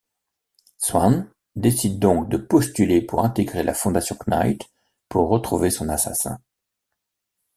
[0.79, 4.67] Sawn décide donc de postuler pour intégrer la Fondation Knight
[5.09, 6.39] pour retrouver son assassin.